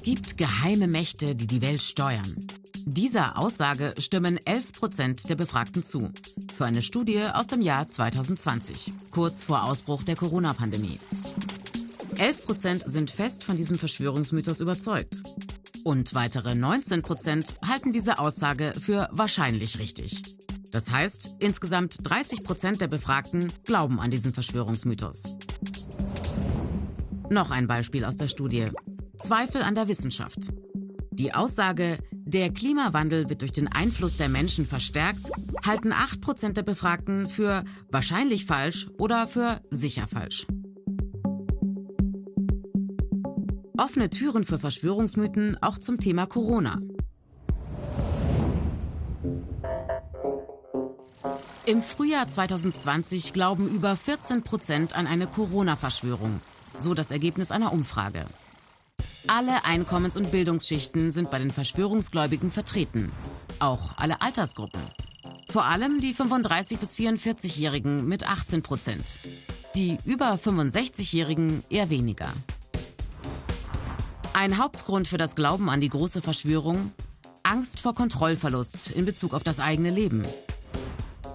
Es 0.00 0.04
gibt 0.04 0.38
geheime 0.38 0.88
Mächte, 0.88 1.36
die 1.36 1.46
die 1.46 1.60
Welt 1.60 1.82
steuern. 1.82 2.34
Dieser 2.86 3.36
Aussage 3.36 3.92
stimmen 3.98 4.38
11 4.46 4.72
Prozent 4.72 5.28
der 5.28 5.34
Befragten 5.34 5.82
zu. 5.82 6.10
Für 6.56 6.64
eine 6.64 6.80
Studie 6.80 7.22
aus 7.22 7.48
dem 7.48 7.60
Jahr 7.60 7.86
2020, 7.86 8.92
kurz 9.10 9.44
vor 9.44 9.64
Ausbruch 9.64 10.02
der 10.02 10.16
Corona-Pandemie. 10.16 10.96
11 12.16 12.46
Prozent 12.46 12.84
sind 12.86 13.10
fest 13.10 13.44
von 13.44 13.58
diesem 13.58 13.76
Verschwörungsmythos 13.76 14.62
überzeugt. 14.62 15.20
Und 15.84 16.14
weitere 16.14 16.54
19 16.54 17.02
Prozent 17.02 17.56
halten 17.62 17.92
diese 17.92 18.18
Aussage 18.18 18.72
für 18.80 19.06
wahrscheinlich 19.12 19.80
richtig. 19.80 20.22
Das 20.72 20.90
heißt, 20.90 21.36
insgesamt 21.40 22.08
30 22.08 22.42
Prozent 22.42 22.80
der 22.80 22.88
Befragten 22.88 23.52
glauben 23.64 24.00
an 24.00 24.10
diesen 24.10 24.32
Verschwörungsmythos. 24.32 25.36
Noch 27.28 27.50
ein 27.50 27.66
Beispiel 27.66 28.06
aus 28.06 28.16
der 28.16 28.28
Studie. 28.28 28.70
Zweifel 29.22 29.62
an 29.62 29.74
der 29.74 29.88
Wissenschaft. 29.88 30.48
Die 31.12 31.34
Aussage, 31.34 31.98
der 32.12 32.50
Klimawandel 32.52 33.28
wird 33.28 33.42
durch 33.42 33.52
den 33.52 33.68
Einfluss 33.68 34.16
der 34.16 34.28
Menschen 34.28 34.64
verstärkt, 34.64 35.30
halten 35.64 35.92
8% 35.92 36.54
der 36.54 36.62
Befragten 36.62 37.28
für 37.28 37.64
wahrscheinlich 37.90 38.46
falsch 38.46 38.88
oder 38.98 39.26
für 39.26 39.60
sicher 39.70 40.06
falsch. 40.06 40.46
Offene 43.76 44.10
Türen 44.10 44.44
für 44.44 44.58
Verschwörungsmythen 44.58 45.58
auch 45.62 45.78
zum 45.78 45.98
Thema 45.98 46.26
Corona. 46.26 46.80
Im 51.66 51.82
Frühjahr 51.82 52.26
2020 52.26 53.32
glauben 53.32 53.68
über 53.68 53.96
14 53.96 54.42
Prozent 54.42 54.96
an 54.96 55.06
eine 55.06 55.26
Corona-Verschwörung, 55.26 56.40
so 56.78 56.94
das 56.94 57.10
Ergebnis 57.10 57.50
einer 57.50 57.72
Umfrage. 57.72 58.24
Alle 59.26 59.64
Einkommens- 59.64 60.16
und 60.16 60.30
Bildungsschichten 60.30 61.10
sind 61.10 61.30
bei 61.30 61.38
den 61.38 61.50
Verschwörungsgläubigen 61.50 62.50
vertreten. 62.50 63.12
Auch 63.58 63.96
alle 63.96 64.22
Altersgruppen. 64.22 64.80
Vor 65.50 65.64
allem 65.64 66.00
die 66.00 66.14
35- 66.14 66.78
bis 66.78 66.94
44-Jährigen 66.94 68.06
mit 68.06 68.26
18 68.28 68.62
Prozent. 68.62 69.18
Die 69.74 69.98
über 70.04 70.34
65-Jährigen 70.34 71.62
eher 71.68 71.90
weniger. 71.90 72.28
Ein 74.32 74.58
Hauptgrund 74.58 75.06
für 75.06 75.18
das 75.18 75.36
Glauben 75.36 75.68
an 75.68 75.80
die 75.80 75.88
große 75.88 76.22
Verschwörung? 76.22 76.92
Angst 77.42 77.80
vor 77.80 77.94
Kontrollverlust 77.94 78.90
in 78.90 79.04
Bezug 79.04 79.34
auf 79.34 79.42
das 79.42 79.60
eigene 79.60 79.90
Leben. 79.90 80.24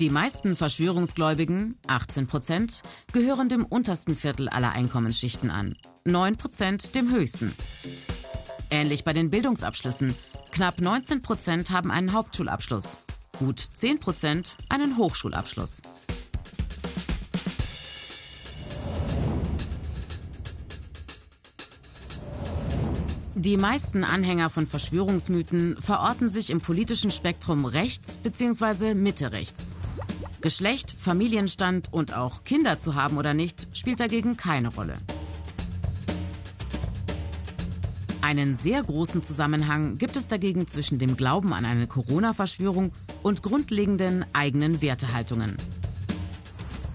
Die 0.00 0.08
meisten 0.08 0.56
Verschwörungsgläubigen, 0.56 1.78
18 1.86 2.26
Prozent, 2.26 2.80
gehören 3.12 3.50
dem 3.50 3.66
untersten 3.66 4.16
Viertel 4.16 4.48
aller 4.48 4.72
Einkommensschichten 4.72 5.50
an. 5.50 5.76
9 6.06 6.38
Prozent 6.38 6.94
dem 6.94 7.12
höchsten. 7.12 7.52
Ähnlich 8.70 9.04
bei 9.04 9.12
den 9.12 9.28
Bildungsabschlüssen. 9.28 10.14
Knapp 10.52 10.80
19 10.80 11.20
Prozent 11.20 11.70
haben 11.70 11.90
einen 11.90 12.14
Hauptschulabschluss. 12.14 12.96
Gut 13.38 13.58
10 13.58 14.00
Prozent 14.00 14.56
einen 14.70 14.96
Hochschulabschluss. 14.96 15.82
Die 23.40 23.56
meisten 23.56 24.04
Anhänger 24.04 24.50
von 24.50 24.66
Verschwörungsmythen 24.66 25.78
verorten 25.80 26.28
sich 26.28 26.50
im 26.50 26.60
politischen 26.60 27.10
Spektrum 27.10 27.64
rechts 27.64 28.18
bzw. 28.18 28.92
Mitte 28.92 29.32
rechts. 29.32 29.76
Geschlecht, 30.42 30.94
Familienstand 30.98 31.90
und 31.90 32.12
auch 32.12 32.44
Kinder 32.44 32.78
zu 32.78 32.96
haben 32.96 33.16
oder 33.16 33.32
nicht 33.32 33.66
spielt 33.72 33.98
dagegen 33.98 34.36
keine 34.36 34.68
Rolle. 34.68 34.98
Einen 38.20 38.58
sehr 38.58 38.82
großen 38.82 39.22
Zusammenhang 39.22 39.96
gibt 39.96 40.16
es 40.16 40.28
dagegen 40.28 40.68
zwischen 40.68 40.98
dem 40.98 41.16
Glauben 41.16 41.54
an 41.54 41.64
eine 41.64 41.86
Corona-Verschwörung 41.86 42.92
und 43.22 43.42
grundlegenden 43.42 44.26
eigenen 44.34 44.82
Wertehaltungen. 44.82 45.56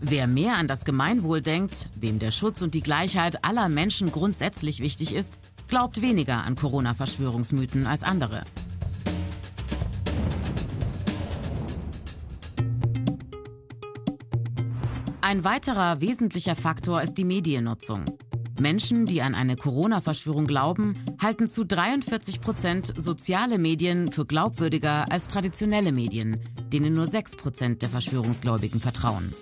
Wer 0.00 0.28
mehr 0.28 0.56
an 0.56 0.68
das 0.68 0.84
Gemeinwohl 0.84 1.42
denkt, 1.42 1.88
wem 1.96 2.20
der 2.20 2.30
Schutz 2.30 2.62
und 2.62 2.74
die 2.74 2.82
Gleichheit 2.82 3.44
aller 3.44 3.68
Menschen 3.68 4.12
grundsätzlich 4.12 4.78
wichtig 4.78 5.12
ist, 5.12 5.32
glaubt 5.68 6.02
weniger 6.02 6.44
an 6.44 6.56
Corona-Verschwörungsmythen 6.56 7.86
als 7.86 8.02
andere. 8.02 8.42
Ein 15.20 15.44
weiterer 15.44 16.00
wesentlicher 16.00 16.56
Faktor 16.56 17.02
ist 17.02 17.18
die 17.18 17.24
Mediennutzung. 17.24 18.06
Menschen, 18.58 19.06
die 19.06 19.22
an 19.22 19.34
eine 19.34 19.56
Corona-Verschwörung 19.56 20.46
glauben, 20.46 20.94
halten 21.20 21.48
zu 21.48 21.64
43 21.64 22.40
Prozent 22.40 22.92
soziale 22.96 23.58
Medien 23.58 24.10
für 24.10 24.24
glaubwürdiger 24.24 25.12
als 25.12 25.28
traditionelle 25.28 25.92
Medien, 25.92 26.40
denen 26.72 26.94
nur 26.94 27.06
6 27.06 27.36
Prozent 27.36 27.82
der 27.82 27.90
Verschwörungsgläubigen 27.90 28.80
vertrauen. 28.80 29.32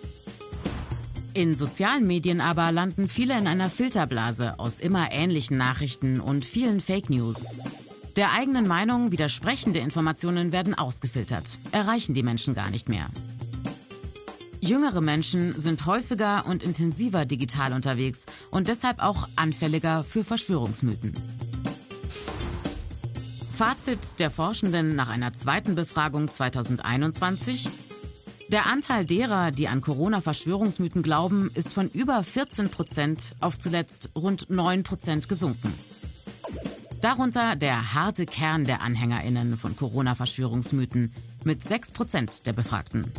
In 1.36 1.54
sozialen 1.54 2.06
Medien 2.06 2.40
aber 2.40 2.72
landen 2.72 3.10
viele 3.10 3.36
in 3.36 3.46
einer 3.46 3.68
Filterblase 3.68 4.58
aus 4.58 4.80
immer 4.80 5.12
ähnlichen 5.12 5.58
Nachrichten 5.58 6.18
und 6.18 6.46
vielen 6.46 6.80
Fake 6.80 7.10
News. 7.10 7.50
Der 8.16 8.32
eigenen 8.32 8.66
Meinung 8.66 9.12
widersprechende 9.12 9.78
Informationen 9.80 10.50
werden 10.50 10.72
ausgefiltert, 10.72 11.58
erreichen 11.72 12.14
die 12.14 12.22
Menschen 12.22 12.54
gar 12.54 12.70
nicht 12.70 12.88
mehr. 12.88 13.10
Jüngere 14.62 15.02
Menschen 15.02 15.58
sind 15.58 15.84
häufiger 15.84 16.46
und 16.46 16.62
intensiver 16.62 17.26
digital 17.26 17.74
unterwegs 17.74 18.24
und 18.50 18.68
deshalb 18.68 19.02
auch 19.02 19.28
anfälliger 19.36 20.04
für 20.04 20.24
Verschwörungsmythen. 20.24 21.12
Fazit 23.54 24.20
der 24.20 24.30
Forschenden 24.30 24.96
nach 24.96 25.10
einer 25.10 25.34
zweiten 25.34 25.74
Befragung 25.74 26.30
2021. 26.30 27.68
Der 28.52 28.66
Anteil 28.66 29.04
derer, 29.04 29.50
die 29.50 29.66
an 29.66 29.80
Corona-Verschwörungsmythen 29.80 31.02
glauben, 31.02 31.50
ist 31.54 31.74
von 31.74 31.88
über 31.88 32.22
14 32.22 32.70
Prozent 32.70 33.34
auf 33.40 33.58
zuletzt 33.58 34.10
rund 34.14 34.48
9 34.48 34.84
Prozent 34.84 35.28
gesunken. 35.28 35.74
Darunter 37.00 37.56
der 37.56 37.92
harte 37.92 38.24
Kern 38.24 38.64
der 38.64 38.82
AnhängerInnen 38.82 39.56
von 39.56 39.76
Corona-Verschwörungsmythen 39.76 41.12
mit 41.44 41.64
6 41.64 41.90
Prozent 41.90 42.46
der 42.46 42.52
Befragten. 42.52 43.10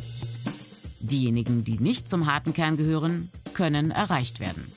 Diejenigen, 1.01 1.66
die 1.66 1.77
nicht 1.77 2.07
zum 2.07 2.25
harten 2.31 2.53
Kern 2.53 2.77
gehören, 2.77 3.29
können 3.53 3.91
erreicht 3.91 4.39
werden. 4.39 4.71